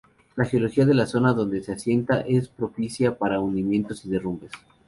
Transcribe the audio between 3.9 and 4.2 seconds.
y